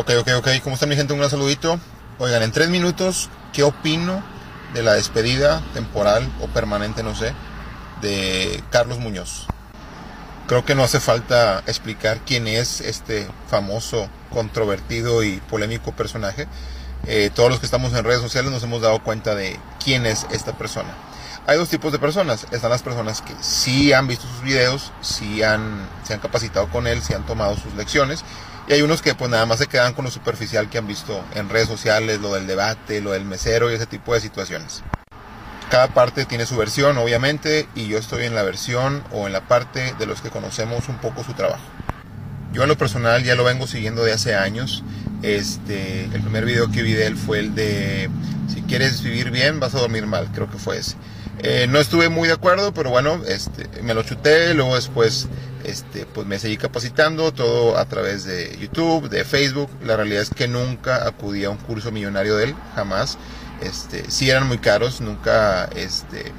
Ok, 0.00 0.12
ok, 0.16 0.28
ok. 0.36 0.48
¿Cómo 0.62 0.74
está 0.74 0.86
mi 0.86 0.94
gente? 0.94 1.12
Un 1.12 1.18
gran 1.18 1.28
saludito. 1.28 1.80
Oigan, 2.20 2.44
en 2.44 2.52
tres 2.52 2.68
minutos, 2.68 3.28
¿qué 3.52 3.64
opino 3.64 4.22
de 4.72 4.84
la 4.84 4.94
despedida 4.94 5.60
temporal 5.74 6.32
o 6.40 6.46
permanente, 6.46 7.02
no 7.02 7.16
sé, 7.16 7.32
de 8.00 8.62
Carlos 8.70 9.00
Muñoz? 9.00 9.48
Creo 10.46 10.64
que 10.64 10.76
no 10.76 10.84
hace 10.84 11.00
falta 11.00 11.64
explicar 11.66 12.20
quién 12.24 12.46
es 12.46 12.80
este 12.80 13.26
famoso, 13.50 14.08
controvertido 14.30 15.24
y 15.24 15.38
polémico 15.50 15.90
personaje. 15.90 16.46
Eh, 17.08 17.32
todos 17.34 17.50
los 17.50 17.58
que 17.58 17.66
estamos 17.66 17.92
en 17.92 18.04
redes 18.04 18.22
sociales 18.22 18.52
nos 18.52 18.62
hemos 18.62 18.80
dado 18.80 19.02
cuenta 19.02 19.34
de 19.34 19.58
quién 19.82 20.06
es 20.06 20.28
esta 20.30 20.56
persona. 20.56 20.94
Hay 21.48 21.58
dos 21.58 21.70
tipos 21.70 21.90
de 21.90 21.98
personas. 21.98 22.46
Están 22.52 22.70
las 22.70 22.84
personas 22.84 23.20
que 23.20 23.34
sí 23.40 23.92
han 23.92 24.06
visto 24.06 24.28
sus 24.28 24.42
videos, 24.42 24.92
sí 25.00 25.42
han, 25.42 25.88
se 26.04 26.14
han 26.14 26.20
capacitado 26.20 26.68
con 26.68 26.86
él, 26.86 27.02
sí 27.02 27.14
han 27.14 27.26
tomado 27.26 27.56
sus 27.56 27.74
lecciones 27.74 28.24
y 28.68 28.72
hay 28.74 28.82
unos 28.82 29.00
que 29.00 29.14
pues 29.14 29.30
nada 29.30 29.46
más 29.46 29.58
se 29.58 29.66
quedan 29.66 29.94
con 29.94 30.04
lo 30.04 30.10
superficial 30.10 30.68
que 30.68 30.76
han 30.76 30.86
visto 30.86 31.24
en 31.34 31.48
redes 31.48 31.68
sociales, 31.68 32.20
lo 32.20 32.34
del 32.34 32.46
debate, 32.46 33.00
lo 33.00 33.12
del 33.12 33.24
mesero 33.24 33.70
y 33.70 33.74
ese 33.74 33.86
tipo 33.86 34.12
de 34.12 34.20
situaciones. 34.20 34.82
Cada 35.70 35.88
parte 35.88 36.26
tiene 36.26 36.44
su 36.44 36.56
versión, 36.56 36.98
obviamente, 36.98 37.66
y 37.74 37.88
yo 37.88 37.98
estoy 37.98 38.24
en 38.24 38.34
la 38.34 38.42
versión 38.42 39.02
o 39.10 39.26
en 39.26 39.32
la 39.32 39.48
parte 39.48 39.94
de 39.98 40.06
los 40.06 40.20
que 40.20 40.30
conocemos 40.30 40.88
un 40.88 40.98
poco 40.98 41.24
su 41.24 41.32
trabajo. 41.32 41.64
Yo 42.52 42.62
en 42.62 42.68
lo 42.68 42.76
personal 42.76 43.22
ya 43.24 43.34
lo 43.34 43.44
vengo 43.44 43.66
siguiendo 43.66 44.04
de 44.04 44.12
hace 44.12 44.34
años. 44.34 44.82
Este, 45.22 46.04
el 46.04 46.20
primer 46.20 46.44
video 46.44 46.70
que 46.70 46.82
vi 46.82 46.92
de 46.92 47.06
él 47.06 47.16
fue 47.16 47.40
el 47.40 47.54
de 47.54 48.10
si 48.52 48.62
quieres 48.62 49.02
vivir 49.02 49.30
bien 49.30 49.60
vas 49.60 49.74
a 49.74 49.80
dormir 49.80 50.06
mal, 50.06 50.28
creo 50.32 50.50
que 50.50 50.58
fue 50.58 50.78
ese. 50.78 50.96
Eh, 51.40 51.66
no 51.68 51.78
estuve 51.78 52.08
muy 52.08 52.28
de 52.28 52.34
acuerdo, 52.34 52.72
pero 52.72 52.90
bueno, 52.90 53.20
este, 53.26 53.82
me 53.82 53.94
lo 53.94 54.02
chuté, 54.02 54.54
luego 54.54 54.74
después 54.74 55.28
este, 55.68 56.06
pues 56.06 56.26
me 56.26 56.38
seguí 56.38 56.56
capacitando, 56.56 57.32
todo 57.32 57.76
a 57.76 57.84
través 57.84 58.24
de 58.24 58.56
YouTube, 58.58 59.08
de 59.08 59.24
Facebook. 59.24 59.70
La 59.84 59.96
realidad 59.96 60.22
es 60.22 60.30
que 60.30 60.48
nunca 60.48 61.06
acudí 61.06 61.44
a 61.44 61.50
un 61.50 61.58
curso 61.58 61.92
millonario 61.92 62.36
de 62.36 62.44
él, 62.44 62.54
jamás. 62.74 63.18
Este, 63.60 64.10
sí 64.10 64.30
eran 64.30 64.46
muy 64.46 64.58
caros, 64.58 65.00
nunca, 65.00 65.66
este, 65.76 66.32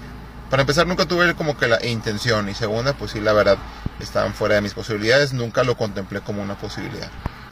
para 0.49 0.61
empezar 0.61 0.87
nunca 0.87 1.05
tuve 1.05 1.35
como 1.35 1.57
que 1.57 1.67
la 1.67 1.85
intención 1.85 2.49
y 2.49 2.55
segunda, 2.55 2.93
pues 2.93 3.11
sí, 3.11 3.19
la 3.19 3.33
verdad, 3.33 3.57
estaban 3.99 4.33
fuera 4.33 4.55
de 4.55 4.61
mis 4.61 4.73
posibilidades, 4.73 5.33
nunca 5.33 5.63
lo 5.63 5.77
contemplé 5.77 6.21
como 6.21 6.41
una 6.41 6.57
posibilidad. 6.57 7.09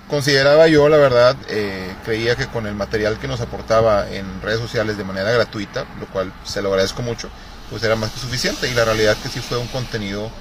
Consideraba 0.10 0.68
yo, 0.68 0.88
la 0.88 0.98
verdad, 0.98 1.36
eh, 1.50 1.94
creía 2.06 2.38
que 2.38 2.48
con 2.48 2.66
el 2.66 2.76
material 2.76 3.20
que 3.20 3.28
nos 3.28 3.42
aportaba 3.42 4.10
en 4.10 4.42
redes 4.42 4.62
sociales 4.62 4.98
de 4.98 5.04
manera 5.04 5.32
gratuita, 5.32 5.86
lo 6.00 6.08
cual 6.08 6.32
se 6.46 6.62
lo 6.62 6.70
agradezco 6.70 7.02
mucho, 7.02 7.30
pues 7.70 7.84
era 7.84 7.98
más 7.98 8.12
que 8.12 8.20
suficiente 8.20 8.70
y 8.70 8.74
la 8.74 8.86
realidad 8.86 9.18
que 9.22 9.28
sí 9.28 9.42
fue 9.42 9.58
un 9.58 9.68
contenido, 9.68 10.32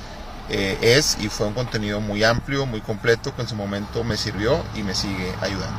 eh, 0.48 0.78
es 0.80 1.16
y 1.20 1.28
fue 1.28 1.47
un 1.47 1.55
contenido 1.55 2.00
muy 2.00 2.22
amplio, 2.25 2.66
muy 2.66 2.80
completo, 2.80 3.34
que 3.34 3.42
en 3.42 3.48
su 3.48 3.56
momento 3.56 4.05
me 4.05 4.16
sirvió 4.16 4.62
y 4.75 4.83
me 4.83 4.94
sigue 4.94 5.33
ayudando. 5.41 5.78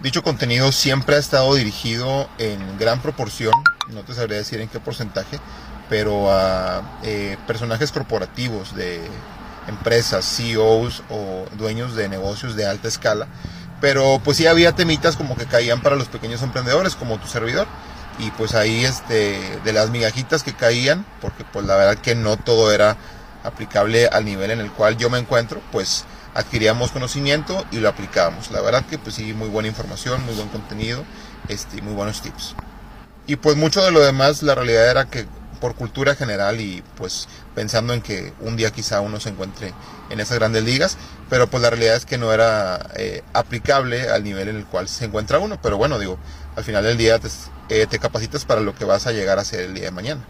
Dicho 0.00 0.22
contenido 0.22 0.70
siempre 0.70 1.16
ha 1.16 1.18
estado 1.18 1.54
dirigido 1.54 2.28
en 2.38 2.78
gran 2.78 3.00
proporción, 3.00 3.54
no 3.88 4.02
te 4.02 4.14
sabría 4.14 4.36
decir 4.36 4.60
en 4.60 4.68
qué 4.68 4.78
porcentaje, 4.78 5.40
pero 5.88 6.30
a 6.30 6.82
eh, 7.02 7.38
personajes 7.46 7.90
corporativos 7.90 8.74
de 8.74 9.00
empresas, 9.68 10.24
CEOs 10.24 11.02
o 11.10 11.46
dueños 11.56 11.94
de 11.94 12.08
negocios 12.08 12.56
de 12.56 12.66
alta 12.66 12.88
escala. 12.88 13.26
Pero 13.80 14.20
pues 14.24 14.36
sí 14.36 14.46
había 14.46 14.72
temitas 14.72 15.16
como 15.16 15.36
que 15.36 15.46
caían 15.46 15.80
para 15.80 15.96
los 15.96 16.08
pequeños 16.08 16.42
emprendedores, 16.42 16.96
como 16.96 17.18
tu 17.18 17.26
servidor. 17.26 17.66
Y 18.18 18.30
pues 18.32 18.54
ahí 18.54 18.84
este, 18.84 19.58
de 19.64 19.72
las 19.72 19.90
migajitas 19.90 20.42
que 20.42 20.54
caían, 20.54 21.04
porque 21.20 21.44
pues 21.44 21.66
la 21.66 21.76
verdad 21.76 21.96
que 21.96 22.14
no 22.14 22.36
todo 22.36 22.72
era 22.72 22.96
aplicable 23.44 24.08
al 24.08 24.24
nivel 24.24 24.50
en 24.50 24.60
el 24.60 24.70
cual 24.72 24.96
yo 24.96 25.10
me 25.10 25.18
encuentro, 25.18 25.60
pues 25.70 26.04
adquiríamos 26.34 26.90
conocimiento 26.90 27.64
y 27.70 27.78
lo 27.78 27.88
aplicábamos. 27.88 28.50
La 28.50 28.60
verdad 28.60 28.84
que 28.86 28.98
pues 28.98 29.14
sí, 29.14 29.32
muy 29.32 29.48
buena 29.48 29.68
información, 29.68 30.24
muy 30.24 30.34
buen 30.34 30.48
contenido, 30.48 31.04
este, 31.48 31.80
muy 31.82 31.94
buenos 31.94 32.22
tips. 32.22 32.56
Y 33.26 33.36
pues 33.36 33.56
mucho 33.56 33.82
de 33.82 33.92
lo 33.92 34.00
demás, 34.00 34.42
la 34.42 34.54
realidad 34.54 34.90
era 34.90 35.04
que 35.06 35.26
por 35.60 35.76
cultura 35.76 36.14
general 36.14 36.60
y 36.60 36.82
pues 36.96 37.26
pensando 37.54 37.94
en 37.94 38.02
que 38.02 38.34
un 38.40 38.56
día 38.56 38.70
quizá 38.70 39.00
uno 39.00 39.18
se 39.18 39.30
encuentre 39.30 39.72
en 40.10 40.20
esas 40.20 40.38
grandes 40.38 40.62
ligas, 40.62 40.98
pero 41.30 41.48
pues 41.48 41.62
la 41.62 41.70
realidad 41.70 41.96
es 41.96 42.04
que 42.04 42.18
no 42.18 42.32
era 42.32 42.90
eh, 42.96 43.22
aplicable 43.32 44.10
al 44.10 44.24
nivel 44.24 44.48
en 44.48 44.56
el 44.56 44.66
cual 44.66 44.88
se 44.88 45.06
encuentra 45.06 45.38
uno, 45.38 45.58
pero 45.62 45.78
bueno, 45.78 45.98
digo, 45.98 46.18
al 46.56 46.64
final 46.64 46.84
del 46.84 46.98
día 46.98 47.18
te, 47.18 47.28
eh, 47.70 47.86
capacitas 47.98 48.44
para 48.44 48.60
lo 48.60 48.74
que 48.74 48.84
vas 48.84 49.06
a 49.06 49.12
llegar 49.12 49.38
a 49.38 49.44
ser 49.44 49.60
el 49.60 49.74
día 49.74 49.84
de 49.84 49.90
mañana. 49.90 50.20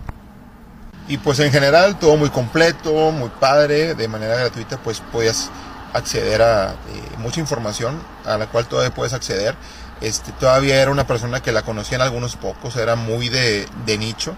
Y 1.09 1.19
pues 1.19 1.39
en 1.41 1.53
general 1.53 1.99
todo 1.99 2.17
muy 2.17 2.31
completo, 2.31 3.13
muy 3.13 3.29
padre, 3.29 3.95
de 3.95 4.09
manera 4.09 4.37
gratuita 4.37 4.79
pues 4.79 5.03
puedes 5.13 5.51
acceder 5.93 6.43
a 6.43 6.73
eh, 6.73 6.77
mucha 7.19 7.41
información 7.41 8.01
a 8.25 8.39
la 8.39 8.47
cual 8.47 8.67
todavía 8.67 8.95
puedes 8.95 9.13
acceder. 9.13 9.55
Este, 10.01 10.33
todavía 10.33 10.81
era 10.81 10.91
una 10.91 11.07
persona 11.07 11.41
que 11.41 11.53
la 11.53 11.63
conocían 11.63 12.01
algunos 12.01 12.37
pocos, 12.37 12.77
era 12.77 12.97
muy 12.97 13.29
de, 13.29 13.67
de 13.87 13.99
nicho 13.99 14.35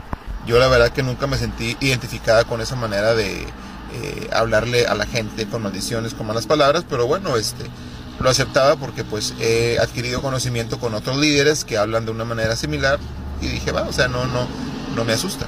yo 0.46 0.58
la 0.58 0.68
verdad 0.68 0.90
que 0.90 1.02
nunca 1.02 1.26
me 1.26 1.36
sentí 1.36 1.76
identificada 1.80 2.44
con 2.44 2.60
esa 2.60 2.76
manera 2.76 3.14
de 3.14 3.42
eh, 3.42 4.30
hablarle 4.32 4.86
a 4.86 4.94
la 4.94 5.04
gente 5.04 5.46
con 5.46 5.62
maldiciones, 5.62 6.14
con 6.14 6.26
malas 6.26 6.46
palabras, 6.46 6.84
pero 6.88 7.06
bueno, 7.06 7.36
este, 7.36 7.64
lo 8.20 8.30
aceptaba 8.30 8.76
porque 8.76 9.02
pues 9.02 9.34
he 9.40 9.78
adquirido 9.80 10.22
conocimiento 10.22 10.78
con 10.78 10.94
otros 10.94 11.16
líderes 11.16 11.64
que 11.64 11.78
hablan 11.78 12.04
de 12.04 12.12
una 12.12 12.24
manera 12.24 12.54
similar 12.54 13.00
y 13.40 13.48
dije, 13.48 13.72
va, 13.72 13.82
o 13.82 13.92
sea, 13.92 14.06
no, 14.06 14.26
no, 14.26 14.46
no 14.94 15.04
me 15.04 15.14
asusta. 15.14 15.46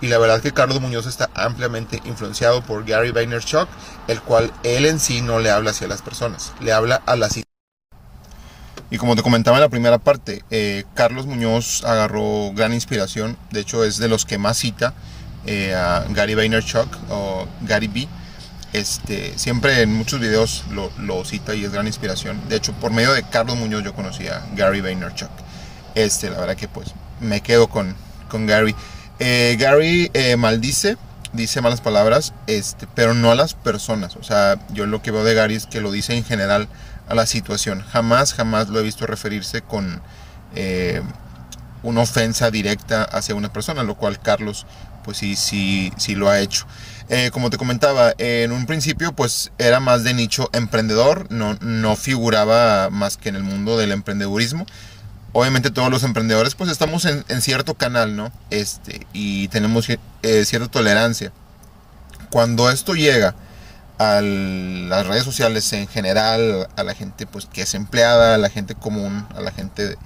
Y 0.00 0.08
la 0.08 0.18
verdad 0.18 0.40
que 0.40 0.52
Carlos 0.52 0.80
Muñoz 0.80 1.06
está 1.06 1.30
ampliamente 1.34 2.02
influenciado 2.04 2.62
por 2.62 2.84
Gary 2.84 3.10
Vaynerchuk, 3.10 3.68
el 4.08 4.20
cual 4.20 4.52
él 4.62 4.86
en 4.86 5.00
sí 5.00 5.22
no 5.22 5.38
le 5.38 5.50
habla 5.50 5.70
hacia 5.70 5.88
las 5.88 6.02
personas, 6.02 6.52
le 6.60 6.72
habla 6.72 7.02
a 7.06 7.16
las 7.16 7.38
y 8.94 8.96
como 8.96 9.16
te 9.16 9.22
comentaba 9.22 9.56
en 9.56 9.62
la 9.62 9.68
primera 9.68 9.98
parte, 9.98 10.44
eh, 10.50 10.84
Carlos 10.94 11.26
Muñoz 11.26 11.82
agarró 11.84 12.52
gran 12.54 12.72
inspiración, 12.72 13.36
de 13.50 13.58
hecho 13.58 13.82
es 13.82 13.96
de 13.96 14.08
los 14.08 14.24
que 14.24 14.38
más 14.38 14.56
cita 14.56 14.94
eh, 15.46 15.74
a 15.74 16.04
Gary 16.10 16.36
Vaynerchuk 16.36 16.88
o 17.10 17.48
Gary 17.62 17.88
B. 17.88 18.06
Este, 18.72 19.36
siempre 19.36 19.82
en 19.82 19.92
muchos 19.92 20.20
videos 20.20 20.64
lo, 20.70 21.24
cita 21.24 21.54
y 21.54 21.64
es 21.64 21.72
gran 21.72 21.88
inspiración. 21.88 22.40
De 22.48 22.56
hecho, 22.56 22.72
por 22.74 22.92
medio 22.92 23.12
de 23.12 23.22
Carlos 23.24 23.56
Muñoz 23.56 23.82
yo 23.82 23.94
conocí 23.94 24.28
a 24.28 24.44
Gary 24.54 24.80
Vaynerchuk. 24.80 25.30
Este, 25.94 26.30
la 26.30 26.38
verdad 26.38 26.56
que 26.56 26.68
pues 26.68 26.94
me 27.20 27.40
quedo 27.40 27.68
con, 27.68 27.96
con 28.28 28.46
Gary. 28.46 28.76
Eh, 29.18 29.56
Gary 29.58 30.10
maldice, 30.38 30.96
dice 31.32 31.60
malas 31.60 31.80
palabras, 31.80 32.32
este, 32.46 32.86
pero 32.94 33.14
no 33.14 33.30
a 33.30 33.34
las 33.34 33.54
personas. 33.54 34.16
O 34.16 34.22
sea, 34.22 34.58
yo 34.72 34.86
lo 34.86 35.02
que 35.02 35.10
veo 35.10 35.24
de 35.24 35.34
Gary 35.34 35.54
es 35.54 35.66
que 35.66 35.80
lo 35.80 35.90
dice 35.92 36.16
en 36.16 36.24
general 36.24 36.68
a 37.08 37.14
la 37.14 37.26
situación. 37.26 37.84
Jamás, 37.90 38.34
jamás 38.34 38.68
lo 38.68 38.80
he 38.80 38.82
visto 38.82 39.06
referirse 39.06 39.62
con 39.62 40.02
eh, 40.54 41.02
una 41.82 42.02
ofensa 42.02 42.50
directa 42.50 43.04
hacia 43.04 43.34
una 43.34 43.52
persona, 43.52 43.82
lo 43.82 43.96
cual 43.96 44.20
Carlos 44.20 44.66
pues 45.04 45.18
sí, 45.18 45.36
sí, 45.36 45.92
sí 45.98 46.14
lo 46.14 46.30
ha 46.30 46.40
hecho. 46.40 46.66
Eh, 47.10 47.30
como 47.30 47.50
te 47.50 47.58
comentaba, 47.58 48.14
en 48.16 48.52
un 48.52 48.64
principio 48.64 49.12
pues 49.12 49.52
era 49.58 49.78
más 49.80 50.02
de 50.02 50.14
nicho 50.14 50.48
emprendedor, 50.54 51.26
no, 51.30 51.58
no 51.60 51.96
figuraba 51.96 52.88
más 52.88 53.18
que 53.18 53.28
en 53.28 53.36
el 53.36 53.42
mundo 53.42 53.76
del 53.76 53.92
emprendedurismo. 53.92 54.64
Obviamente 55.36 55.72
todos 55.72 55.90
los 55.90 56.04
emprendedores 56.04 56.54
pues 56.54 56.70
estamos 56.70 57.04
en, 57.04 57.24
cierto 57.42 57.74
canal, 57.74 58.14
¿no? 58.14 58.30
Este, 58.50 59.04
y 59.12 59.48
tenemos 59.48 59.88
eh, 59.90 60.44
cierta 60.44 60.68
tolerancia. 60.68 61.32
Cuando 62.30 62.70
esto 62.70 62.94
llega 62.94 63.34
a 63.98 64.20
las 64.20 65.04
redes 65.08 65.24
sociales 65.24 65.72
en 65.72 65.88
general, 65.88 66.68
a 66.76 66.84
la 66.84 66.94
gente 66.94 67.26
pues 67.26 67.46
que 67.46 67.62
es 67.62 67.74
empleada, 67.74 68.36
a 68.36 68.38
la 68.38 68.48
gente 68.48 68.76
común, 68.76 69.26
a 69.34 69.40
la 69.40 69.50
gente 69.50 69.96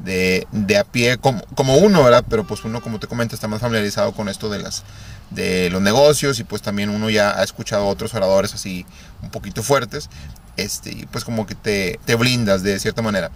de, 0.00 0.48
de 0.50 0.78
a 0.78 0.82
pie, 0.82 1.16
como, 1.16 1.44
como, 1.54 1.76
uno, 1.76 2.02
¿verdad? 2.02 2.24
Pero 2.28 2.44
pues 2.44 2.64
uno, 2.64 2.80
como 2.80 2.98
te 2.98 3.06
comento, 3.06 3.36
está 3.36 3.46
más 3.46 3.60
familiarizado 3.60 4.12
con 4.14 4.28
esto 4.28 4.48
de, 4.48 4.58
las, 4.58 4.82
de 5.30 5.70
los 5.70 5.80
negocios 5.80 6.40
y 6.40 6.44
pues 6.44 6.60
también 6.60 6.90
uno 6.90 7.08
ya 7.08 7.38
ha 7.38 7.44
escuchado 7.44 7.86
otros 7.86 8.14
oradores 8.14 8.52
así 8.52 8.84
un 9.22 9.30
poquito 9.30 9.62
fuertes, 9.62 10.10
este, 10.56 10.90
y 10.90 11.06
pues 11.06 11.24
como 11.24 11.46
que 11.46 11.54
te, 11.54 12.00
te 12.04 12.16
blindas 12.16 12.64
de 12.64 12.80
cierta 12.80 13.00
manera. 13.00 13.30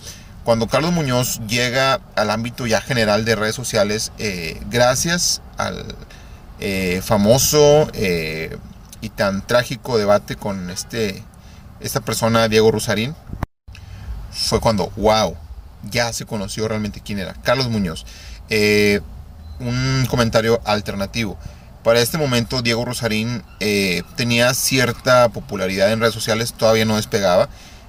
Cuando 0.46 0.68
Carlos 0.68 0.92
Muñoz 0.92 1.40
llega 1.48 2.00
al 2.14 2.30
ámbito 2.30 2.68
ya 2.68 2.80
general 2.80 3.24
de 3.24 3.34
redes 3.34 3.56
sociales, 3.56 4.12
eh, 4.18 4.62
gracias 4.70 5.42
al 5.58 5.84
eh, 6.60 7.02
famoso... 7.04 7.90
Eh, 7.94 8.56
y 9.02 9.10
tan 9.10 9.46
trágico 9.46 9.98
debate 9.98 10.36
con 10.36 10.70
este, 10.70 11.22
esta 11.80 12.00
persona, 12.00 12.48
Diego 12.48 12.70
Rusarín, 12.72 13.14
fue 14.32 14.58
cuando, 14.58 14.90
wow, 14.96 15.36
ya 15.90 16.12
se 16.12 16.24
conoció 16.24 16.66
realmente 16.66 17.02
quién 17.04 17.18
era. 17.18 17.34
Carlos 17.42 17.68
Muñoz. 17.68 18.06
Un 19.60 20.06
comentario 20.08 20.60
alternativo. 20.64 21.36
Para 21.84 22.00
este 22.00 22.18
momento, 22.18 22.62
Diego 22.62 22.84
Rosarín 22.84 23.42
tenía 24.16 24.54
cierta 24.54 25.28
popularidad 25.28 25.92
en 25.92 26.00
redes 26.00 26.14
sociales, 26.14 26.54
todavía 26.54 26.86
no 26.86 26.96
despegaba, 26.96 27.48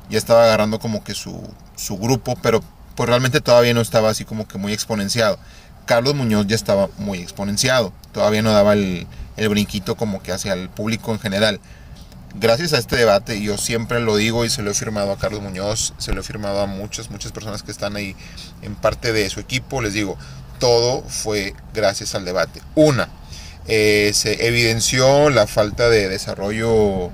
ya 0.09 0.18
estaba 0.18 0.44
agarrando 0.44 0.80
como 0.80 1.04
que 1.04 1.13
su, 1.13 1.42
su 1.75 1.98
grupo, 1.98 2.36
pero 2.42 2.63
pues 2.95 3.09
realmente 3.09 3.42
todavía 3.42 3.74
no 3.74 3.81
estaba 3.81 4.09
así 4.09 4.25
como 4.25 4.48
que 4.48 4.57
muy 4.57 4.74
exponenciado. 4.74 5.38
Carlos 5.86 6.15
Muñoz 6.15 6.48
ya 6.48 6.56
estaba 6.56 6.89
muy 6.98 7.19
exponenciado, 7.19 7.94
todavía 8.12 8.42
no 8.42 8.51
daba 8.51 8.74
el, 8.74 9.07
el 9.38 9.50
brinquito 9.50 9.95
como 9.95 10.21
que 10.21 10.33
hacia 10.33 10.54
el 10.54 10.69
público 10.69 11.13
en 11.13 11.19
general. 11.19 11.59
gracias 12.36 12.74
a 12.74 12.77
este 12.77 12.98
debate, 12.98 13.42
yo 13.42 13.57
siempre 13.57 14.01
lo 14.01 14.18
digo 14.18 14.44
y 14.44 14.50
se 14.50 14.62
lo 14.62 14.71
he 14.71 14.74
firmado 14.74 15.12
a 15.12 15.18
Carlos 15.18 15.42
Muñoz, 15.42 15.94
se 15.98 16.13
lo 16.13 16.21
he 16.21 16.24
firmado 16.24 16.62
a 16.62 16.65
muchas, 16.65 17.09
muchas 17.09 17.31
personas 17.31 17.63
que 17.63 17.71
están 17.71 17.95
ahí 17.95 18.15
en 18.62 18.75
parte 18.75 19.13
de 19.13 19.30
su 19.30 19.39
equipo, 19.39 19.81
les 19.81 19.94
digo, 19.94 20.18
todo 20.59 21.04
fue 21.04 21.54
gracias 21.74 22.15
al 22.15 22.25
debate. 22.25 22.62
Una, 22.75 23.09
eh, 23.68 24.12
se 24.13 24.48
evidenció 24.48 25.30
la 25.30 25.48
falta 25.48 25.89
de 25.89 26.09
desarrollo 26.09 27.12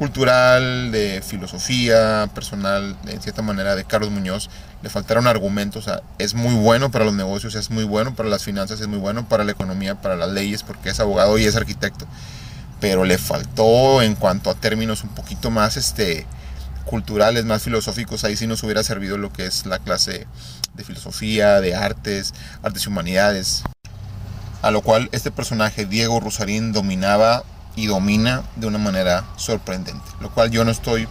cultural, 0.00 0.90
de 0.92 1.20
filosofía 1.20 2.26
personal, 2.34 2.96
en 3.06 3.20
cierta 3.20 3.42
manera, 3.42 3.76
de 3.76 3.84
Carlos 3.84 4.10
Muñoz. 4.10 4.48
Le 4.82 4.88
faltaron 4.88 5.26
argumentos. 5.26 5.90
es 6.16 6.32
muy 6.32 6.54
bueno 6.54 6.90
para 6.90 7.04
los 7.04 7.12
negocios, 7.12 7.54
es 7.54 7.68
muy 7.68 7.84
bueno 7.84 8.14
para 8.14 8.30
las 8.30 8.42
finanzas, 8.42 8.80
es 8.80 8.88
muy 8.88 8.98
bueno 8.98 9.28
para 9.28 9.44
la 9.44 9.52
economía, 9.52 10.00
para 10.00 10.16
las 10.16 10.30
leyes, 10.30 10.62
porque 10.62 10.88
es 10.88 11.00
abogado 11.00 11.36
y 11.36 11.44
es 11.44 11.54
arquitecto. 11.54 12.06
Pero 12.80 13.04
le 13.04 13.18
faltó 13.18 14.00
en 14.00 14.14
cuanto 14.14 14.48
a 14.48 14.54
términos 14.54 15.04
un 15.04 15.10
poquito 15.10 15.50
más 15.50 15.76
este, 15.76 16.26
culturales, 16.86 17.44
más 17.44 17.62
filosóficos. 17.62 18.24
Ahí 18.24 18.38
sí 18.38 18.46
nos 18.46 18.62
hubiera 18.62 18.82
servido 18.82 19.18
lo 19.18 19.30
que 19.30 19.44
es 19.44 19.66
la 19.66 19.80
clase 19.80 20.26
de 20.72 20.82
filosofía, 20.82 21.60
de 21.60 21.74
artes, 21.74 22.32
artes 22.62 22.86
y 22.86 22.88
humanidades. 22.88 23.64
A 24.62 24.70
lo 24.70 24.80
cual 24.80 25.10
este 25.12 25.30
personaje, 25.30 25.84
Diego 25.84 26.20
Rosarín, 26.20 26.72
dominaba 26.72 27.44
y 27.76 27.86
domina 27.86 28.42
de 28.56 28.66
una 28.66 28.78
manera 28.78 29.24
sorprendente. 29.36 30.04
Lo 30.20 30.30
cual 30.30 30.50
yo 30.50 30.64
no 30.64 30.70
estoy 30.70 31.08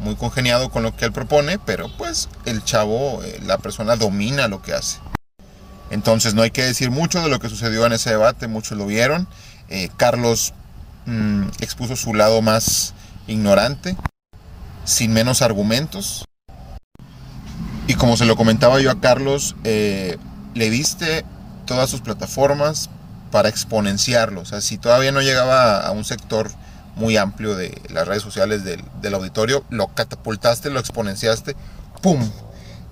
muy 0.00 0.16
congeniado 0.16 0.70
con 0.70 0.82
lo 0.82 0.96
que 0.96 1.04
él 1.04 1.12
propone, 1.12 1.58
pero 1.58 1.88
pues 1.96 2.28
el 2.44 2.64
chavo, 2.64 3.22
eh, 3.22 3.40
la 3.44 3.58
persona 3.58 3.96
domina 3.96 4.48
lo 4.48 4.62
que 4.62 4.74
hace. 4.74 4.98
Entonces 5.90 6.34
no 6.34 6.42
hay 6.42 6.50
que 6.50 6.62
decir 6.62 6.90
mucho 6.90 7.20
de 7.22 7.28
lo 7.28 7.38
que 7.38 7.48
sucedió 7.48 7.86
en 7.86 7.92
ese 7.92 8.10
debate, 8.10 8.48
muchos 8.48 8.78
lo 8.78 8.86
vieron. 8.86 9.28
Eh, 9.68 9.90
Carlos 9.96 10.54
mm, 11.06 11.44
expuso 11.60 11.96
su 11.96 12.14
lado 12.14 12.42
más 12.42 12.94
ignorante, 13.26 13.96
sin 14.84 15.12
menos 15.12 15.42
argumentos. 15.42 16.24
Y 17.86 17.94
como 17.94 18.16
se 18.16 18.24
lo 18.24 18.36
comentaba 18.36 18.80
yo 18.80 18.90
a 18.90 19.00
Carlos, 19.00 19.54
eh, 19.64 20.16
le 20.54 20.70
diste 20.70 21.24
todas 21.66 21.90
sus 21.90 22.00
plataformas 22.00 22.90
para 23.32 23.48
exponenciarlo. 23.48 24.42
O 24.42 24.44
sea, 24.44 24.60
si 24.60 24.78
todavía 24.78 25.10
no 25.10 25.20
llegaba 25.20 25.80
a 25.80 25.90
un 25.90 26.04
sector 26.04 26.52
muy 26.94 27.16
amplio 27.16 27.56
de 27.56 27.80
las 27.90 28.06
redes 28.06 28.22
sociales 28.22 28.62
del, 28.62 29.14
auditorio, 29.14 29.64
lo 29.70 29.88
catapultaste, 29.88 30.70
lo 30.70 30.78
exponenciaste, 30.78 31.56
¡pum! 32.02 32.20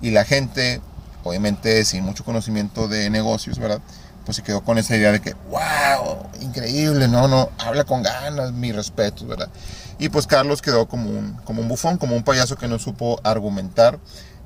Y 0.01 0.09
la 0.09 0.25
gente, 0.25 0.81
obviamente 1.23 1.85
sin 1.85 2.03
mucho 2.03 2.25
conocimiento 2.25 2.87
de 2.89 3.09
negocios, 3.09 3.59
¿verdad? 3.59 3.79
Pues 4.25 4.35
se 4.35 4.43
quedó 4.43 4.63
con 4.63 4.79
esa 4.79 4.97
idea 4.97 5.11
de 5.11 5.21
que, 5.21 5.35
wow, 5.49 6.27
increíble, 6.41 7.07
no, 7.07 7.27
no, 7.27 7.49
habla 7.59 7.83
con 7.83 8.01
ganas, 8.01 8.51
mi 8.51 8.71
respeto, 8.71 9.27
¿verdad? 9.27 9.49
Y 9.99 10.09
pues 10.09 10.25
Carlos 10.25 10.63
quedó 10.63 10.87
como 10.87 11.11
un, 11.11 11.33
como 11.43 11.61
un 11.61 11.67
bufón, 11.67 11.97
como 11.97 12.15
un 12.15 12.23
payaso 12.23 12.55
que 12.55 12.67
no 12.67 12.79
supo 12.79 13.21
argumentar. 13.23 13.99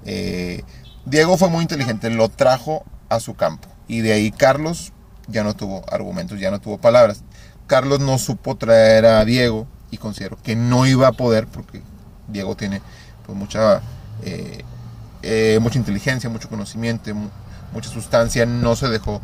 Eh, 0.06 0.64
Diego 1.06 1.38
fue 1.38 1.50
muy 1.50 1.62
inteligente, 1.62 2.10
lo 2.10 2.28
trajo 2.28 2.84
a 3.08 3.22
su 3.22 3.36
campo. 3.36 3.70
Y 3.88 4.02
de 4.02 4.12
ahí 4.12 4.32
Carlos 4.32 4.92
ya 5.28 5.44
no 5.44 5.56
tuvo 5.56 5.84
argumentos, 5.92 6.40
ya 6.40 6.52
no 6.52 6.60
tuvo 6.60 6.78
palabras. 6.78 7.22
Carlos 7.68 8.00
no 8.00 8.18
supo 8.18 8.56
traer 8.56 9.06
a 9.06 9.26
Diego 9.26 9.68
y 9.92 9.98
considero 9.98 10.38
que 10.42 10.56
no 10.56 10.86
iba 10.86 11.08
a 11.08 11.12
poder 11.12 11.48
porque 11.48 11.82
Diego 12.28 12.56
tiene 12.56 12.82
pues, 13.26 13.38
mucha, 13.38 13.82
eh, 14.24 14.64
eh, 15.24 15.60
mucha 15.62 15.80
inteligencia, 15.80 16.30
mucho 16.30 16.50
conocimiento, 16.50 17.12
mucha 17.74 17.90
sustancia, 17.90 18.46
no 18.46 18.76
se 18.76 18.90
dejó 18.90 19.22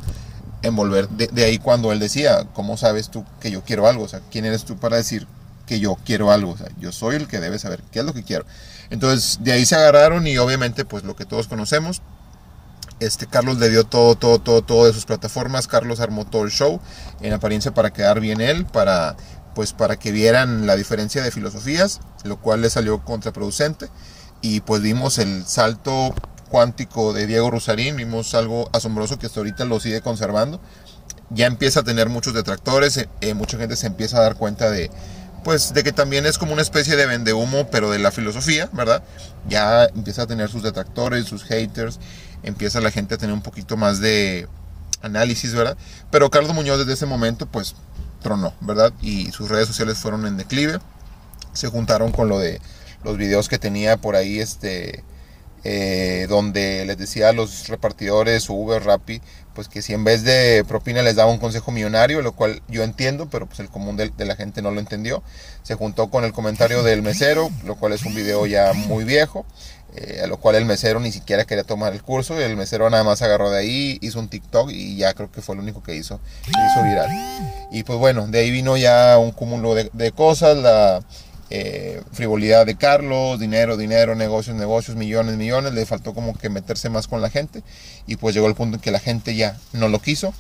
envolver. 0.62 1.10
De, 1.10 1.44
ahí 1.44 1.58
cuando 1.58 1.92
él 1.92 2.00
decía, 2.00 2.46
¿cómo 2.54 2.78
sabes 2.78 3.10
tú 3.10 3.26
que 3.40 3.52
yo 3.52 3.64
quiero 3.64 3.88
algo? 3.88 4.04
O 4.04 4.08
sea, 4.08 4.22
¿quién 4.32 4.46
eres 4.46 4.66
tú 4.66 4.78
para 4.78 4.98
decir 4.98 5.28
que 5.66 5.80
yo 5.80 5.98
quiero 6.04 6.32
algo? 6.32 6.52
O 6.52 6.58
sea, 6.58 6.68
yo 6.80 6.92
soy 6.92 7.16
el 7.16 7.28
que 7.28 7.40
debe 7.40 7.60
saber 7.60 7.82
qué 7.92 8.00
es 8.00 8.06
lo 8.06 8.14
que 8.14 8.24
quiero. 8.24 8.46
Entonces, 8.90 9.40
de 9.42 9.54
ahí 9.54 9.66
se 9.66 9.76
agarraron 9.76 10.28
y 10.28 10.38
obviamente, 10.38 10.86
pues 10.86 11.04
lo 11.04 11.16
que 11.16 11.26
todos 11.26 11.48
conocemos, 11.48 12.02
este, 13.02 13.26
Carlos 13.26 13.58
le 13.58 13.70
dio 13.70 13.84
todo, 13.84 14.16
todo, 14.16 14.40
todo, 14.40 14.62
todo 14.62 14.86
de 14.86 14.94
sus 14.94 15.06
plataformas. 15.06 15.68
Carlos 15.68 16.00
armó 16.00 16.26
todo 16.26 16.44
el 16.44 16.52
show 16.52 16.80
en 17.22 17.34
apariencia 17.34 17.74
para 17.74 17.92
quedar 17.92 18.20
bien 18.20 18.42
él, 18.42 18.66
para, 18.66 19.18
pues, 19.56 19.74
para 19.74 19.98
que 19.98 20.12
vieran 20.12 20.68
la 20.68 20.76
diferencia 20.76 21.24
de 21.24 21.32
filosofías, 21.32 22.00
lo 22.24 22.40
cual 22.40 22.62
le 22.62 22.70
salió 22.70 23.04
contraproducente. 23.04 23.90
Y 24.42 24.62
pues 24.62 24.82
vimos 24.82 25.18
el 25.18 25.46
salto 25.46 26.14
cuántico 26.50 27.12
de 27.14 27.26
Diego 27.26 27.50
Rosarín, 27.50 27.96
vimos 27.96 28.36
algo 28.36 28.70
asombroso 28.72 29.18
que 29.18 29.26
hasta 29.26 29.40
ahorita 29.40 29.66
lo 29.66 29.80
sigue 29.80 30.02
conservando. 30.02 30.62
Ya 31.32 31.48
empieza 31.48 31.80
a 31.80 31.84
tener 31.84 32.08
muchos 32.10 32.34
detractores, 32.34 32.98
eh, 32.98 33.10
eh, 33.22 33.34
mucha 33.34 33.58
gente 33.58 33.76
se 33.76 33.88
empieza 33.88 34.18
a 34.18 34.22
dar 34.22 34.36
cuenta 34.36 34.70
de, 34.70 34.92
pues 35.44 35.74
de 35.74 35.84
que 35.84 35.92
también 35.92 36.26
es 36.26 36.38
como 36.38 36.54
una 36.54 36.62
especie 36.62 36.96
de 36.96 37.08
vendehumo, 37.08 37.68
pero 37.72 37.90
de 37.90 38.00
la 38.00 38.12
filosofía, 38.12 38.70
¿verdad? 38.74 39.02
Ya 39.48 39.86
empieza 39.86 40.24
a 40.24 40.28
tener 40.28 40.50
sus 40.50 40.62
detractores, 40.62 41.26
sus 41.26 41.44
haters, 41.44 42.00
empieza 42.44 42.82
la 42.82 42.92
gente 42.92 43.16
a 43.16 43.18
tener 43.18 43.34
un 43.34 43.42
poquito 43.42 43.78
más 43.78 44.00
de 44.00 44.48
análisis, 45.02 45.54
¿verdad? 45.54 45.78
Pero 46.10 46.30
Carlos 46.30 46.54
Muñoz 46.54 46.80
desde 46.80 46.94
ese 46.94 47.06
momento, 47.06 47.46
pues, 47.46 47.76
tronó, 48.22 48.54
¿verdad? 48.62 48.94
Y 49.02 49.32
sus 49.32 49.50
redes 49.50 49.68
sociales 49.68 49.98
fueron 49.98 50.26
en 50.26 50.38
declive. 50.38 50.80
Se 51.54 51.68
juntaron 51.68 52.12
con 52.12 52.30
lo 52.30 52.40
de 52.40 52.62
los 53.04 53.18
videos 53.18 53.50
que 53.50 53.60
tenía 53.60 53.98
por 53.98 54.16
ahí, 54.16 54.40
este, 54.40 55.04
eh, 55.64 56.26
donde 56.28 56.86
les 56.86 56.98
decía 56.98 57.30
a 57.30 57.34
los 57.34 57.68
repartidores 57.68 58.50
Uber, 58.50 58.84
Rappi, 58.84 59.22
pues 59.54 59.68
que 59.68 59.84
si 59.84 59.94
en 59.94 60.04
vez 60.04 60.24
de 60.24 60.64
propina 60.68 61.04
les 61.04 61.16
daba 61.16 61.32
un 61.32 61.38
consejo 61.38 61.72
millonario, 61.72 62.22
lo 62.22 62.32
cual 62.32 62.64
yo 62.68 62.84
entiendo, 62.84 63.30
pero 63.30 63.46
pues 63.46 63.60
el 63.60 63.70
común 63.70 63.96
de, 63.98 64.12
la 64.18 64.36
gente 64.36 64.62
no 64.62 64.72
lo 64.72 64.80
entendió. 64.80 65.22
Se 65.62 65.76
juntó 65.76 66.10
con 66.10 66.24
el 66.24 66.34
comentario 66.34 66.82
del 66.84 67.02
mesero, 67.02 67.50
lo 67.66 67.76
cual 67.76 67.94
es 67.94 68.06
un 68.06 68.16
video 68.16 68.48
ya 68.48 68.74
muy 68.74 69.04
viejo, 69.04 69.46
eh, 69.96 70.22
a 70.24 70.28
lo 70.28 70.38
cual 70.38 70.56
el 70.56 70.66
mesero 70.66 71.00
ni 71.00 71.12
siquiera 71.12 71.46
quería 71.46 71.64
tomar 71.64 71.94
el 71.94 72.02
curso, 72.02 72.40
y 72.40 72.44
el 72.44 72.56
mesero 72.56 72.90
nada 72.90 73.04
más 73.04 73.22
agarró 73.22 73.50
de 73.50 73.60
ahí, 73.60 73.98
hizo 74.02 74.20
un 74.20 74.30
TikTok 74.30 74.72
y 74.72 74.98
ya 74.98 75.14
creo 75.14 75.32
que 75.32 75.42
fue 75.42 75.56
lo 75.56 75.62
único 75.62 75.84
que 75.84 75.96
hizo, 75.96 76.20
que 76.46 76.52
hizo 76.52 76.84
viral. 76.84 77.10
Y 77.72 77.84
pues 77.84 78.00
bueno, 78.00 78.28
de 78.28 78.40
ahí 78.40 78.52
vino 78.52 78.78
ya 78.78 79.18
un 79.18 79.32
cúmulo 79.32 79.76
de, 79.76 79.90
de 79.94 80.12
cosas, 80.12 80.58
la 80.58 81.02
eh, 81.54 82.02
frivolidad 82.14 82.66
de 82.66 82.76
Carlos, 82.76 83.38
dinero, 83.38 83.76
dinero, 83.76 84.16
negocios, 84.16 84.56
negocios, 84.56 84.96
millones, 84.96 85.36
millones, 85.36 85.74
le 85.74 85.86
faltó 85.86 86.14
como 86.14 86.34
que 86.34 86.48
meterse 86.50 86.90
más 86.90 87.10
con 87.10 87.22
la 87.22 87.30
gente 87.30 87.62
y 88.08 88.16
pues 88.16 88.34
llegó 88.34 88.48
el 88.48 88.56
punto 88.56 88.78
en 88.78 88.82
que 88.82 88.90
la 88.90 89.00
gente 89.00 89.36
ya 89.36 89.58
no 89.74 89.90
lo 89.90 90.00
quiso. 90.00 90.34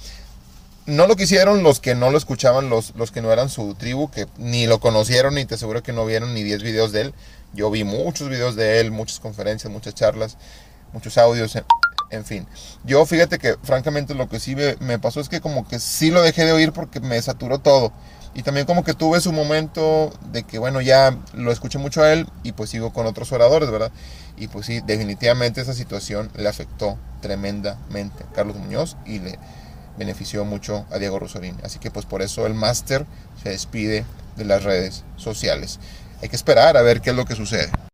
No 0.86 1.08
lo 1.08 1.16
quisieron 1.16 1.64
los 1.64 1.80
que 1.80 1.96
no 1.96 2.10
lo 2.10 2.18
escuchaban, 2.18 2.70
los, 2.70 2.96
los 2.96 3.12
que 3.12 3.22
no 3.22 3.32
eran 3.32 3.50
su 3.50 3.76
tribu, 3.76 4.10
que 4.10 4.28
ni 4.38 4.68
lo 4.68 4.80
conocieron, 4.80 5.36
ni 5.36 5.46
te 5.46 5.56
aseguro 5.56 5.84
que 5.84 5.94
no 5.94 6.06
vieron 6.06 6.34
ni 6.34 6.44
10 6.44 6.64
videos 6.64 6.92
de 6.92 7.02
él. 7.02 7.14
Yo 7.54 7.70
vi 7.70 7.84
muchos 7.84 8.30
videos 8.30 8.56
de 8.56 8.80
él, 8.80 8.92
muchas 8.92 9.20
conferencias, 9.20 9.72
muchas 9.72 9.94
charlas, 9.94 10.38
muchos 10.94 11.18
audios, 11.18 11.58
en, 12.10 12.26
fin. 12.26 12.48
Yo 12.84 13.06
fíjate 13.06 13.38
que 13.38 13.58
francamente 13.64 14.16
lo 14.16 14.28
que 14.28 14.40
sí 14.40 14.56
me, 14.56 14.76
me 14.80 15.00
pasó 15.00 15.20
es 15.20 15.30
que 15.30 15.40
como 15.40 15.68
que 15.68 15.80
sí 15.80 16.12
lo 16.12 16.22
dejé 16.22 16.46
de 16.46 16.52
oír 16.52 16.72
porque 16.72 17.00
me 17.00 17.22
saturó 17.22 17.60
todo 17.60 17.94
y 18.34 18.44
también 18.44 18.66
como 18.66 18.84
que 18.84 18.94
tuve 18.94 19.20
su 19.20 19.32
momento 19.34 20.12
de 20.32 20.44
que, 20.44 20.58
bueno, 20.58 20.80
ya 20.82 21.18
lo 21.34 21.52
escuché 21.52 21.78
mucho 21.78 22.02
a 22.02 22.14
él 22.14 22.28
y 22.44 22.54
pues 22.54 22.70
sigo 22.70 22.94
con 22.94 23.06
otros 23.06 23.32
oradores, 23.32 23.70
¿verdad? 23.70 23.92
Y 24.38 24.48
pues 24.48 24.66
sí, 24.66 24.82
definitivamente 24.86 25.62
esa 25.62 25.74
situación 25.74 26.32
le 26.36 26.48
afectó 26.48 26.98
tremendamente 27.22 28.24
a 28.24 28.32
Carlos 28.32 28.56
Muñoz 28.56 28.96
y 29.06 29.20
le 29.20 29.38
benefició 30.02 30.46
mucho 30.46 30.86
a 30.92 30.98
Diego 30.98 31.20
Rosarín. 31.20 31.56
Así 31.64 31.80
que 31.80 31.92
pues 31.92 32.06
por 32.06 32.22
eso 32.22 32.48
el 32.48 32.56
máster 32.56 33.06
se 33.42 33.50
despide 33.50 34.04
de 34.36 34.46
las 34.46 34.64
redes 34.64 35.04
sociales. 35.16 35.80
Hay 36.22 36.30
que 36.30 36.36
esperar 36.36 36.76
a 36.76 36.82
ver 36.82 37.02
qué 37.02 37.12
es 37.12 37.16
lo 37.16 37.26
que 37.26 37.36
sucede. 37.36 37.70